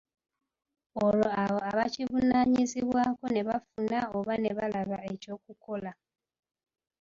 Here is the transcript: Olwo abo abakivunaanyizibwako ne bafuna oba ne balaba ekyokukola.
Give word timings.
Olwo 1.03 1.27
abo 1.43 1.57
abakivunaanyizibwako 1.71 3.25
ne 3.29 3.41
bafuna 3.47 3.99
oba 4.17 4.33
ne 4.39 4.51
balaba 4.57 4.97
ekyokukola. 5.11 5.91